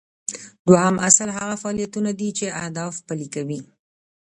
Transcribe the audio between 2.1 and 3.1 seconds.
دي چې اهداف